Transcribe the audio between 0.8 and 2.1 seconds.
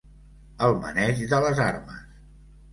maneig de les armes.